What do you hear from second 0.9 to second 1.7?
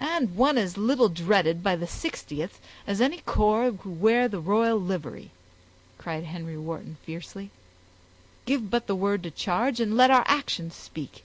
dreaded